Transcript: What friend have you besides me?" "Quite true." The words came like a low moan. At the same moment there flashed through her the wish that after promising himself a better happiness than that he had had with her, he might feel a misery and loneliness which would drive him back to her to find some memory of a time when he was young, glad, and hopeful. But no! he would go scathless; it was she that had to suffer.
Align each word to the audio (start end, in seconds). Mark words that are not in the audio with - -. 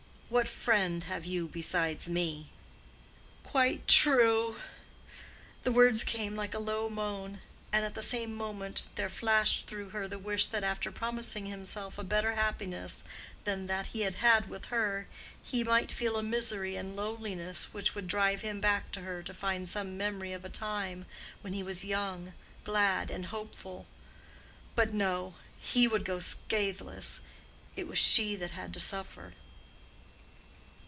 What 0.31 0.47
friend 0.47 1.03
have 1.03 1.25
you 1.25 1.49
besides 1.49 2.07
me?" 2.07 2.47
"Quite 3.43 3.85
true." 3.85 4.55
The 5.63 5.73
words 5.73 6.05
came 6.05 6.37
like 6.37 6.53
a 6.53 6.57
low 6.57 6.87
moan. 6.89 7.41
At 7.73 7.95
the 7.95 8.01
same 8.01 8.33
moment 8.33 8.83
there 8.95 9.09
flashed 9.09 9.67
through 9.67 9.89
her 9.89 10.07
the 10.07 10.17
wish 10.17 10.45
that 10.45 10.63
after 10.63 10.89
promising 10.89 11.47
himself 11.47 11.97
a 11.97 12.03
better 12.05 12.35
happiness 12.35 13.03
than 13.43 13.67
that 13.67 13.87
he 13.87 14.03
had 14.07 14.15
had 14.15 14.49
with 14.49 14.67
her, 14.67 15.05
he 15.43 15.65
might 15.65 15.91
feel 15.91 16.15
a 16.15 16.23
misery 16.23 16.77
and 16.77 16.95
loneliness 16.95 17.73
which 17.73 17.93
would 17.93 18.07
drive 18.07 18.39
him 18.39 18.61
back 18.61 18.89
to 18.93 19.01
her 19.01 19.21
to 19.23 19.33
find 19.33 19.67
some 19.67 19.97
memory 19.97 20.31
of 20.31 20.45
a 20.45 20.49
time 20.49 21.07
when 21.41 21.51
he 21.51 21.61
was 21.61 21.83
young, 21.83 22.31
glad, 22.63 23.11
and 23.11 23.25
hopeful. 23.25 23.85
But 24.75 24.93
no! 24.93 25.33
he 25.59 25.89
would 25.89 26.05
go 26.05 26.19
scathless; 26.19 27.19
it 27.75 27.85
was 27.85 27.97
she 27.99 28.37
that 28.37 28.51
had 28.51 28.73
to 28.75 28.79
suffer. 28.79 29.33